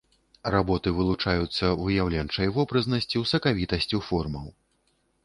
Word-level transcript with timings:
Работы 0.53 0.93
вылучаюцца 0.99 1.69
выяўленчай 1.83 2.47
вобразнасцю, 2.55 3.21
сакавітасцю 3.33 4.01
формаў. 4.09 4.47